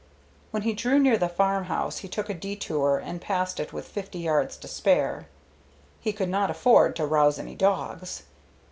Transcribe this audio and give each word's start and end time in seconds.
When 0.49 0.63
he 0.63 0.73
drew 0.73 0.97
near 0.97 1.19
the 1.19 1.29
farmhouse 1.29 1.99
he 1.99 2.07
took 2.07 2.27
a 2.27 2.33
detour 2.33 2.97
and 2.97 3.21
passed 3.21 3.59
it 3.59 3.71
with 3.71 3.87
fifty 3.87 4.17
yards 4.17 4.57
to 4.57 4.67
spare. 4.67 5.27
He 5.99 6.11
could 6.11 6.27
not 6.27 6.49
afford 6.49 6.95
to 6.95 7.05
rouse 7.05 7.37
any 7.37 7.53
dogs. 7.53 8.23